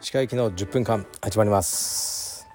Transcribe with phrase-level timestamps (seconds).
[0.00, 2.46] 歯科行きの10分間始まります、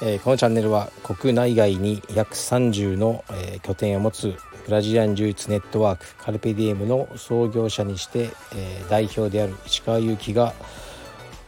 [0.00, 4.36] えー、このチャンネルは国内外に約30の、えー、拠点を持つ
[4.66, 6.14] ブラジリアン柔術ネットワーク。
[6.16, 10.54] カルペディエムの創業者にして、えー、代表である石川祐希が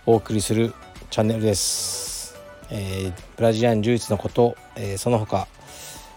[0.06, 0.74] お送りする
[1.10, 2.36] チャンネルです、
[2.70, 5.46] えブラジリアン柔術のこと、えその他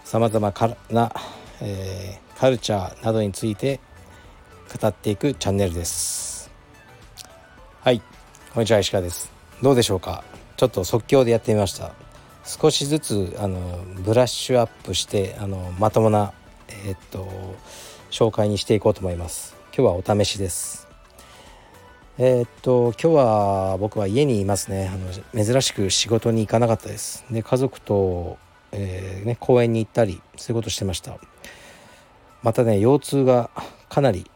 [0.04, 0.52] さまざま
[0.90, 1.12] な、
[1.62, 3.80] えカルチャーなどについて
[4.80, 6.50] 語っていくチャンネルです。
[7.82, 8.00] はい。
[8.54, 9.30] こんにちは石川です。
[9.60, 10.24] どうでしょうか？
[10.56, 11.92] ちょっと即興でやってみました。
[12.46, 16.32] 少しずつあのブラッシュアップしてあのまともな
[16.68, 17.28] えー、っと
[18.10, 19.54] 紹介にしていこうと思います。
[19.76, 20.88] 今日はお試しです。
[22.16, 24.90] えー、っと今日は僕は家にいますね。
[24.90, 27.22] あの珍しく仕事に行かなかったです。
[27.30, 28.38] で家族と、
[28.72, 31.18] えー、ね、公園に行ったりそういうことしてました。
[32.42, 33.50] またね腰痛が
[33.88, 34.30] かなり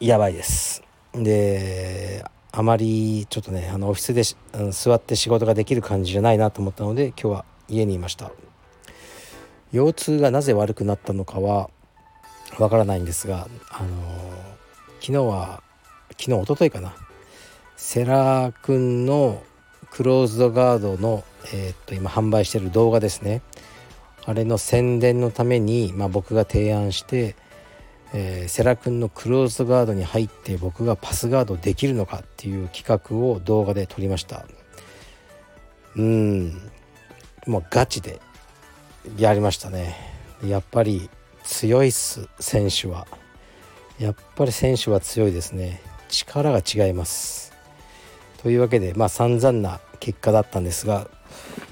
[0.00, 0.82] やばいです。
[1.12, 4.22] であまりちょっとねあのオフィスで
[4.72, 8.32] 座って仕事ができる感じじゃないなと思ったので今日は家にいました。
[9.72, 11.70] 腰痛がなぜ悪くなったのかは
[12.58, 13.88] わからないんですがあの
[15.00, 15.62] 昨日は
[16.18, 16.94] 昨日一昨日かな。
[17.76, 19.42] セラー君の
[19.90, 23.42] クローズドガードの、えー、っと今販売してる動画ですね。
[24.26, 27.36] あれの宣伝のために、まあ、僕が提案して
[28.12, 34.46] えー、セラ君のクローズガードに入って僕がパスガードできるのかっていう企画を動画で撮りました。
[35.96, 36.70] うん。
[37.46, 38.20] もうガチで
[39.18, 39.96] やりましたね。
[40.44, 41.10] やっぱり
[41.42, 43.06] 強いっす選手は。
[43.98, 45.80] やっぱり選手は強いですね。
[46.08, 47.52] 力が違います。
[48.42, 51.08] というわけでまあ散々な結果だったんですが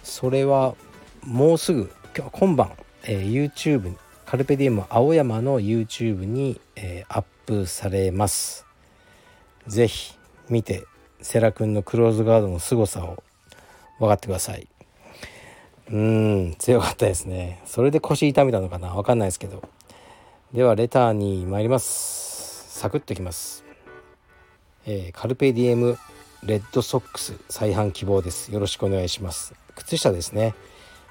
[0.02, 0.74] それは
[1.22, 2.70] もうすぐ今日今晩、
[3.02, 8.64] えー、YouTube カルペディウム青山の YouTube に、えー、アップされます。
[9.66, 10.14] 是非
[10.48, 10.84] 見て
[11.20, 13.24] セラ君のクローズガードの凄さを
[13.98, 14.68] 分かってください。
[15.90, 17.60] うん強かったですね。
[17.66, 18.94] それで腰痛めたのかな？
[18.94, 19.68] 分かんないですけど。
[20.52, 22.78] ではレターに参ります。
[22.78, 23.64] サクッときます、
[24.86, 25.98] えー、カルペディエム
[26.44, 28.52] レッドソックス再販希望です。
[28.52, 29.54] よろしくお願いします。
[29.74, 30.54] 靴下ですね。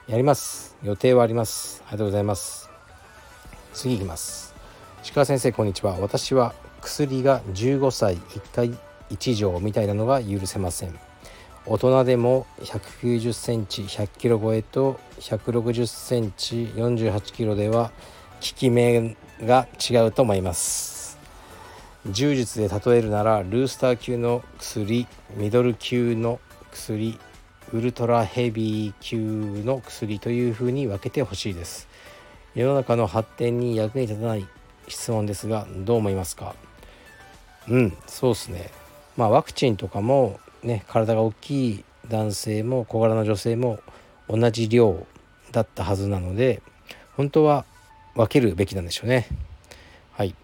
[0.05, 0.75] やります。
[0.83, 1.81] 予定はあります。
[1.87, 2.69] ありがとうございます。
[3.73, 4.53] 次いきます。
[5.01, 5.97] 石川先生こんにちは。
[5.97, 8.77] 私は薬が15歳1回
[9.09, 10.99] 1錠みたいなのが許せません。
[11.65, 17.91] 大人でも190センチ100キロ超えと160センチ48キロでは効
[18.41, 21.17] き目が違うと思います。
[22.09, 26.41] 柔術で例えるならルースター級の薬ミドル級の
[26.71, 27.17] 薬
[27.71, 31.87] ウルトラヘビー級の薬というふうに分けてほしいです。
[32.55, 34.47] 世の中の発展に役に立たない
[34.87, 36.55] 質問ですがどう思いますか？
[37.69, 38.69] うんそうっすね。
[39.17, 43.79] まあワクチンとかもね体が大きい男性も小柄な女性も
[44.29, 45.07] 同じ量
[45.51, 46.61] だったはずなので
[47.15, 47.65] 本当は
[48.15, 49.27] 分けるべきなんでしょうね。
[50.11, 50.35] はい。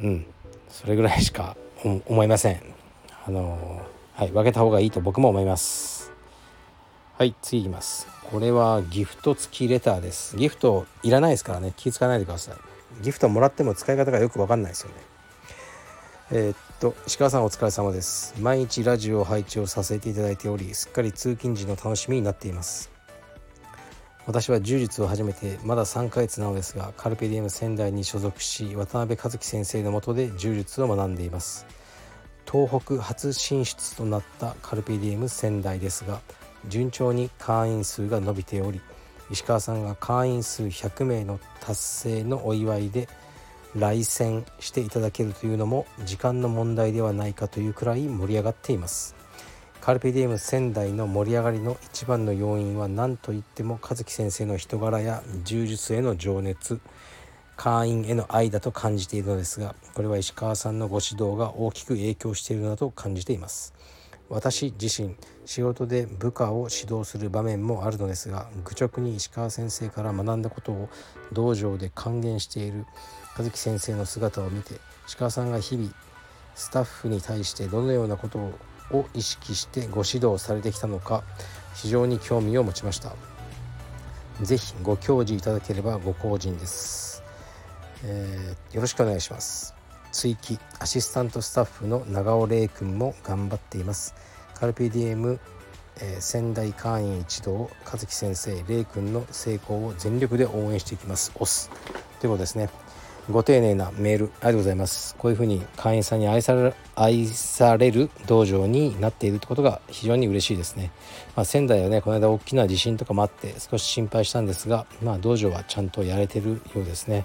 [0.00, 0.26] うん
[0.68, 2.62] それぐらいしか思いません。
[3.26, 3.82] あの
[4.14, 6.12] はい分けた方がいいと僕も思います。
[7.16, 8.06] はい次いきます。
[8.30, 10.36] これはギフト付きレターです。
[10.36, 11.72] ギフトいらないですからね。
[11.76, 12.54] 気付かないでください。
[13.02, 14.94] ギフトもらっても使い方がよく分かんないですよね。
[16.30, 18.34] えー、っと石川さんお疲れ様です。
[18.38, 22.90] 毎日ラジオ配置をさせていただいておりすっかり通勤時の楽しみになっています。
[24.26, 31.66] 私は柔術を始めてまだ3ヶ月なのですがカルペディエム仙台に所属し渡辺和樹先生のもとで柔術を学んでいます。
[32.50, 36.20] 東北初進出となったカルペディエム仙台ですが
[36.68, 38.80] 順調に会員数が伸びており
[39.30, 43.08] 石川さんが会員数100名の達成のお祝いで
[43.74, 49.14] 来選していただけるというのも時間の問題ではないかというくらい盛り上がっています。
[49.80, 56.78] カルペディエム仙台の盛り上がりの一番の要因は何といっても和樹先生の人柄や柔術への情熱。
[57.56, 63.74] 会員への愛だと感じているのですがこれは石川さんのご指導が大きく影響しているなと感じています。
[64.28, 65.14] 私自身
[65.44, 70.88] 仕事で部下を指導する場面もあるのですが愚直に石川先生から学んだことを
[71.32, 72.86] 道場で還元している
[73.36, 75.92] 和樹先生の姿を見て石川さんが日々
[76.54, 78.38] スタッフに対してどのようなこと
[78.90, 81.24] を意識してご指導されてきたのか
[81.74, 83.12] 非常に興味を持ちました。
[84.40, 87.11] 是非ご教示いただければご好人です、
[88.04, 89.74] えー、よろしくお願いします。
[90.10, 94.14] 追記アシスタントスタッフの長尾玲君も頑張っています。
[94.54, 95.40] カルピディエム、
[96.00, 101.32] えー、仙台会員一同和樹先生玲君の成功を全力で応援していきます。
[101.36, 101.70] オス
[102.20, 102.68] ということですね。
[103.30, 105.14] ご丁寧なメールありがとうございます。
[105.14, 110.90] こういうふうに会員さんに愛され愛される道場になっているってことが非常に嬉しいですね、
[111.36, 117.24] まあ、仙台はねこの間大きな地震とかもあって少し心配したんですが、まあ、道場はちゃんとやれてるようですね。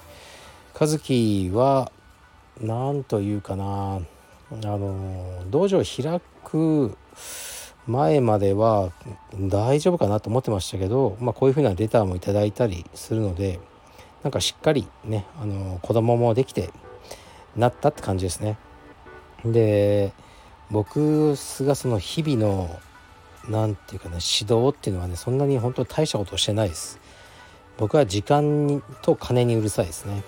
[0.80, 1.92] 和樹は
[2.62, 4.00] 何というかなあ
[4.52, 6.96] の道場開く
[7.88, 8.92] 前までは
[9.34, 13.60] 大丈夫かなと思ってましたけど、まあ、こういうふうなレターもいただいたりするので
[14.22, 16.70] なんかしっかりねあの子供もできて
[17.56, 18.60] なったって感じですね。
[19.44, 20.14] で
[20.70, 22.80] 僕がその日々の
[23.50, 27.00] 何て言うかね指導っていうのはねそんなに本当に大したことをしてないです。
[27.78, 30.24] 僕は時間と金にうるさいですね。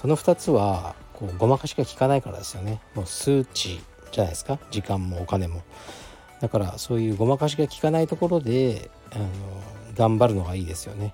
[0.00, 2.80] その2つはこうごまかしが効かないからですよね。
[2.94, 3.80] もう数値
[4.12, 5.62] じゃないですか時間もお金も。
[6.40, 9.26] だからそういうごまかしが効かないところであの
[9.94, 11.12] 頑張るのがいいですよね。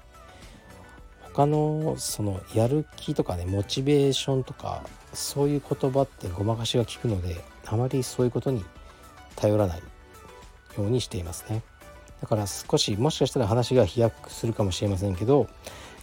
[1.22, 8.64] 他のそのやる気とかねモチベーションとかそういう言葉ってごまかしが効くのであまりそういうことに
[9.34, 9.84] 頼らないよ
[10.78, 11.62] うにしていますね
[12.22, 15.46] だから少しもしかしたら話が飛躍するかもしれませんけど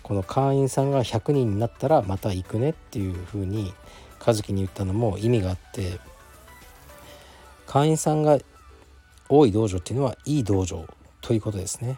[0.04, 3.74] この会員さんが100人になったらまた行くねっていうふうに
[4.26, 6.00] 和樹に言ったのも意味があって
[7.66, 8.38] 会員さんが
[9.30, 10.86] 多い道場っていうのはいい道場
[11.22, 11.98] ということですね。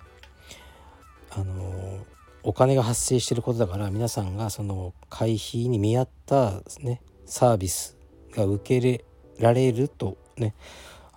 [1.31, 2.05] あの
[2.43, 7.97] お金が発生してることだから皆さんがその会費に見合った、ね、サービス
[8.31, 9.03] が受け
[9.39, 10.53] られるとね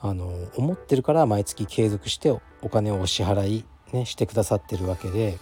[0.00, 2.30] あの思ってるから毎月継続して
[2.62, 5.38] お金をお支払い、ね、してくださってるわけで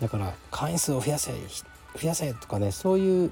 [0.00, 3.30] だから会員数を増やせ増やせとかねそういう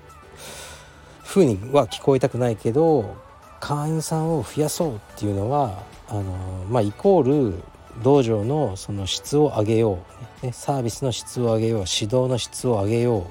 [1.24, 3.16] 風には聞こえたくないけど
[3.60, 6.22] 会員さんを増やそうっていうのはあの
[6.68, 7.62] まあイコール
[8.02, 9.98] 道場のその質を上げよ
[10.42, 13.30] う、ね、サービスの質を上げよう指導の質を上げよ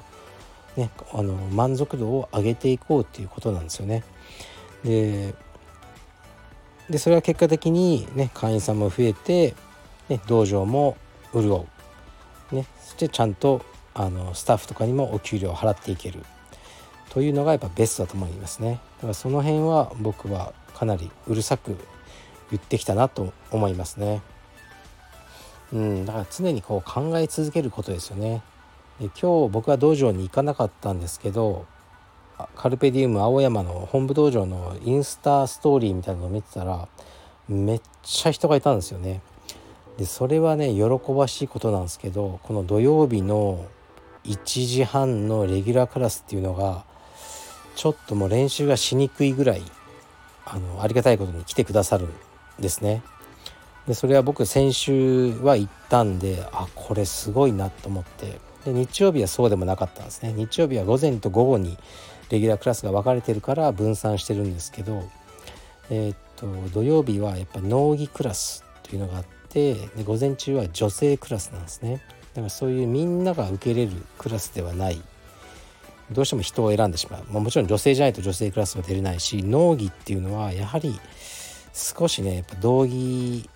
[0.76, 4.04] う、ね、あの満足度を上げていこうっていうことなんですよね。
[4.84, 5.34] で
[6.90, 9.54] でそれは結果的に、ね、会員さんも増えて、
[10.08, 10.96] ね、道場も
[11.32, 11.66] 潤う、
[12.52, 13.64] ね、そしてちゃんと
[13.94, 16.24] あのスタッフとかにもお給料を払っていける
[17.10, 21.76] というのがやっぱベストだと思いますねだからその辺は僕はかなりうるさく
[22.50, 24.20] 言ってきたなと思いますね。
[25.72, 28.42] うん、だから常にこう考え続けることですよね。
[29.00, 31.64] で今日僕は道場に行かなかったんですけど
[32.56, 36.88] カルペディウム青山の本部道場のインスタストーリーみたいなのを見てたら
[37.48, 39.22] めっちゃ人がいたんですよね。
[40.02, 43.64] でそれはね喜ばしいことなんですけどこの土曜日の
[44.24, 46.82] 1時半のレギュラークラスっていうのが
[47.76, 49.62] ちょっともう練習がしにくいぐらい
[50.44, 52.10] あのありがたいことに来てくださるん
[52.58, 53.04] ですね。
[53.86, 61.78] でそれは僕先週は行ったんであこれすごいなと思ってで日曜日はそうでもなかったんですね日曜日は午前と午後に
[62.28, 65.08] レギュラークラスが分かれてるから分散してるんですけど
[65.90, 72.00] えー、っと土曜日はやっぱ農技クラスというのがあってで午前中は女性クラスなんですね
[72.34, 75.00] だからそういうみんなが受けれるクラスではない
[76.10, 80.98] どうしても人を選んでしまう、まあ、もちろん女性じゃないと女性クラスは出れないし農技っていうのはやはり
[81.72, 83.48] 少しねやっぱ道義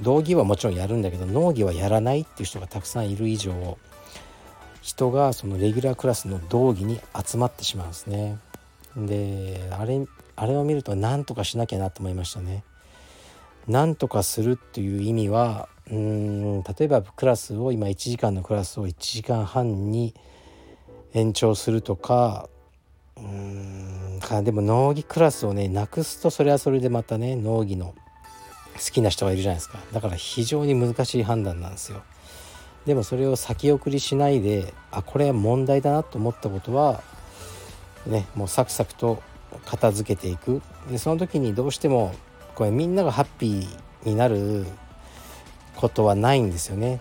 [0.00, 3.78] 道義はもちろんやるんだけど農技はやらないっていう人がたくさんいる以上
[4.80, 8.38] 人がそのレギュラークラスの道義に集まってしまうんですね。
[8.96, 12.62] であれあれを見ると何とかしなきゃなと思いましたね。
[13.68, 20.14] 何とかするっていう意味はうん例えばクラスを今1時間のクラスを1時間半に
[21.14, 22.48] 延長するとか
[23.16, 27.94] うんかでも農技クラスをねなくすとそれはそれでまたね農技の
[28.74, 29.78] 好きな人がいるじゃないですか。
[29.92, 32.02] だから非常に難しい判断なんですよ。
[32.86, 37.02] でもそれを先送りしないであこれは問題だなと思ったことは
[38.06, 39.20] ねもうサクサクと
[39.66, 40.62] 片付けていく。
[40.90, 42.14] でその時にどうしても
[42.58, 44.66] これみんながハッピーになる
[45.76, 46.98] ことはないんですよね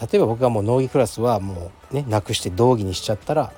[0.00, 3.52] 例えば僕がもう農技クラスはもうねなくして道義にしちゃったら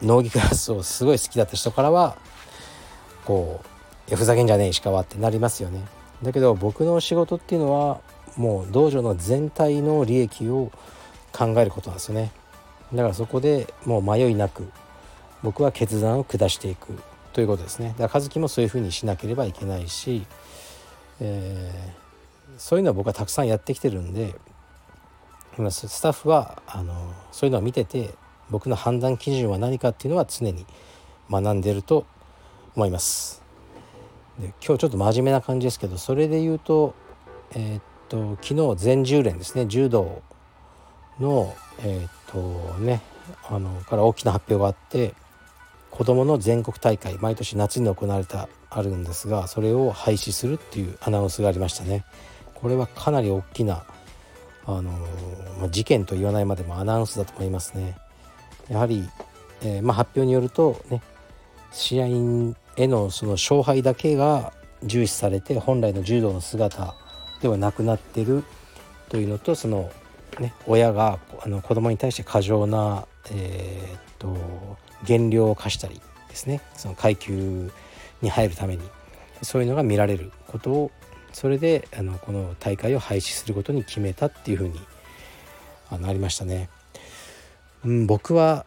[0.00, 2.16] 農技クラスをすごい好きだった人からは
[3.26, 3.60] こ
[4.10, 5.80] う「ふざけんじゃねえ石川」ってなりますよね。
[6.22, 8.00] だけど僕の仕事っていうのは
[8.38, 10.72] もう道場の全体の利益を
[11.30, 12.32] 考えることなんですよね。
[12.94, 14.66] だからそこでもう迷いなく
[15.42, 16.98] 僕は決断を下していく
[17.38, 17.94] ということですね。
[17.96, 20.26] だから和樹もそういうふうにしなければいけないし、
[21.20, 24.34] えー、そういうのは僕はたくさんやってきてるんで
[25.56, 28.10] 今スタッフはあのそういうのを見てて
[28.50, 30.66] 僕の判断基準は何かっていうのは常に
[31.30, 32.06] 学んでると
[32.74, 33.40] 思います。
[34.40, 36.96] で今日ちょっと真面目な感じですけどそれで言うと
[37.52, 40.22] えー、っと昨日全10連ですね柔道
[41.20, 41.54] の
[41.84, 43.00] えー、っとね
[43.48, 45.14] あのから大きな発表があって
[45.98, 52.04] 子どもの全国大会毎年夏に行われたあるんですがそれを廃止するっていうアナウンスがありましたね。
[52.54, 53.84] これはかなり大きな
[54.64, 54.92] あの
[55.58, 57.96] まあ、事件と言わないまでもアナウンスだと思いますね。
[58.68, 59.08] やはり、
[59.62, 61.02] えー、まあ、発表によるとね
[61.72, 62.06] 試合
[62.76, 64.52] へのその勝敗だけが
[64.84, 66.94] 重視されて本来の柔道の姿
[67.42, 68.44] ではなくなってる
[69.08, 69.90] というのとその、
[70.38, 74.36] ね、親があの子供に対して過剰な、えー、っと
[75.04, 77.70] 減量を課したりですねその階級
[78.22, 78.82] に入るために
[79.42, 80.90] そういうのが見られることを
[81.32, 84.80] それであのこの大会を廃止することに決めたっていうふうに
[85.90, 86.68] ありましたね。
[87.84, 88.66] うん、僕は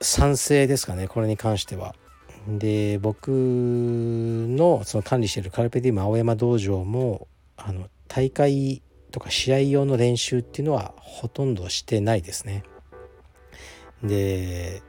[0.00, 1.94] 賛成ですかねこれに関しては。
[2.46, 7.26] で僕のその管理しているカルペディウム青山道場も
[7.56, 12.62] あの大会とか試合用の練習っていうのはほとんどしてないですね。
[14.02, 14.82] で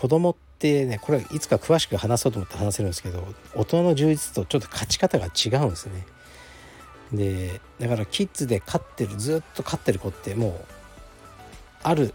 [0.00, 3.22] 子供ってねこれいつか詳しく話そうと思って話せるんですけど
[3.54, 6.06] 大人の充実とちょっと勝ち方が違うんですね。
[7.12, 10.64] でだからキッズで勝ってるずっと勝ってる子ってもう
[11.82, 12.14] ある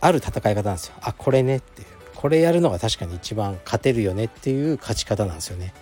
[0.00, 0.94] ある戦い方なんですよ。
[1.02, 5.74] あこれねっていうこれやるのが確かに一番勝てるよねっていう勝ち方なんですよね。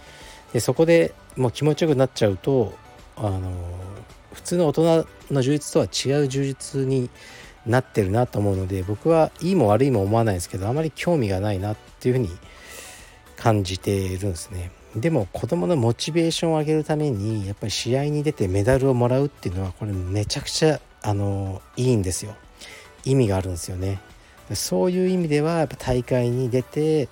[0.53, 2.75] でそこでもう気持ちよくなっちゃうと
[3.15, 3.53] あの
[4.33, 7.09] 普通の大人の充実とは違う充実に
[7.67, 12.31] なってるなと思うので僕はいいも悪いも思わないですけどあまり興味がないなっていうふうに
[13.37, 14.71] 感じているんですね。
[14.95, 22.35] でも子供のモチベーションを上げるためにやっぱり試合に出てメダルをもらうっていうのはこれめちゃくちゃあのいいんですよ。
[23.05, 24.01] 意味があるんですよね。
[24.55, 27.09] そういう意味ではやっぱ大会に出て、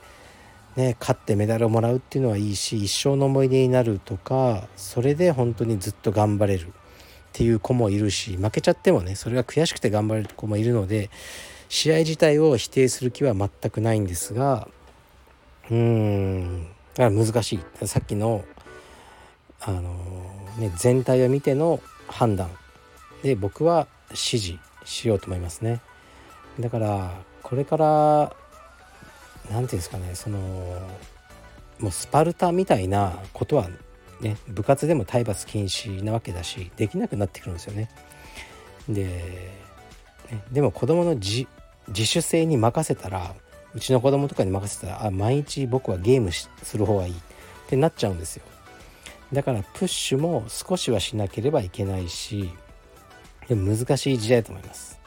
[0.77, 6.73] ね、勝ってメダルをもらうっていうのはいいし一生の思い出になるとかそれで本当にずっと頑張れる
[7.35, 11.11] っていう子もいるし負けちゃってもねそれが悔しくて頑張れる子もいるので
[11.69, 14.69] 試合自体を否定する気は全くないんですが
[15.69, 18.45] うーんだから難しいさっきの
[19.61, 19.83] あの、
[20.59, 22.51] ね、全体を見ての判断
[23.25, 25.81] で僕は支持しようと思いますね。
[26.61, 27.11] だから
[27.43, 28.37] これから
[29.51, 30.39] 何て言うんですかねその
[31.81, 33.69] もうスパルタみたいなことは
[34.25, 37.91] ね部活でも体罰禁止なわけだしできなくなってくるんですよね。
[38.89, 41.47] でねでも子どもの自
[41.93, 43.35] 主性に任せたら
[43.75, 47.17] うちの子供とかに任せたらあ毎日僕はゲームする方がいいっ
[47.69, 48.45] てなっちゃうんですよ。
[49.33, 52.51] だからプッシュも少しはしなければいけないし
[53.49, 54.99] でも難しい時代だと思います。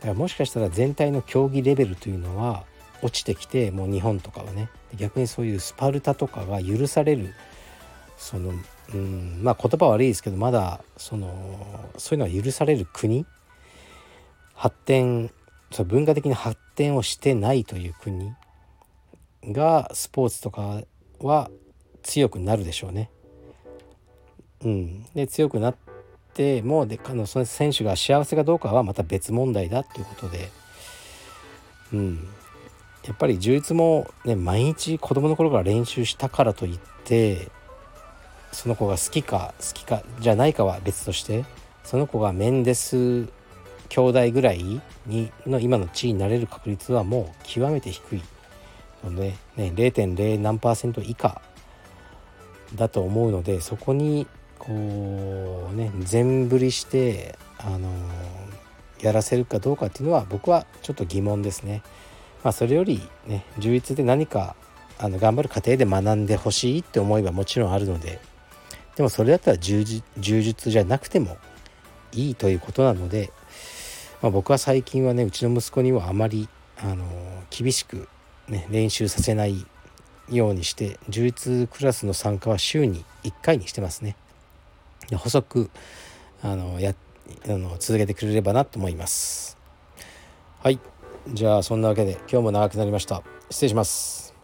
[0.00, 2.64] だからもしかしたら全体の競技レベルというのは
[3.02, 7.34] 落ちてきてもう日本とかはね逆にそういうスパルタとかが許される
[8.22, 8.52] その
[8.94, 13.26] うんまあ言葉悪いですけどまだそのそういうのは許される国？
[14.54, 15.32] 発展
[15.72, 18.32] そ文化的に発展をしてないという国？
[19.44, 20.82] がスポーツとか
[21.18, 21.50] は
[22.04, 23.10] 強くなるでしょうね。
[24.64, 25.76] うん、で強くなっ
[26.32, 30.48] てもであのその選手が幸せかどうかはまた別問題だということで、
[31.92, 32.28] うん、
[33.04, 37.48] やっぱり充実も、ね、毎日子供の頃から練習したからといって
[38.52, 41.44] その子が好きか好きかじゃないかは別として
[41.84, 43.26] その子がメンデス
[43.88, 48.22] 兄弟ぐらいにの今の地位になれる確率はもう極めて低い
[49.04, 51.42] ので、ね、0.0何パーセント以下
[52.74, 54.26] だと思うのでそこに
[54.58, 57.90] こうね全振りしてあの
[59.00, 61.82] やらせるかどうかっていうのは僕はちょっと疑問ですね。
[62.44, 64.56] まあ、それよりね充実で何か
[64.98, 68.20] あの頑張る過程で学んでほしいって思いはもちろんあるので
[68.96, 71.36] でもそれだったら充実じゃなくても
[72.12, 73.32] いいということなので、
[74.20, 77.04] まあ、僕は最近はねうちの息子にはあまりあの
[77.50, 78.08] 厳しく、
[78.48, 79.66] ね、練習させない
[80.30, 84.16] ようにして充実クラスの参加は週に1回にしてますね。
[85.10, 85.70] 細く
[86.42, 86.94] あのや
[87.46, 89.56] あの続けてくれればなと思います。
[90.62, 90.78] はい。
[91.28, 93.22] じゃあそんなわけで今日も長くなりました。
[93.50, 94.34] 失礼します。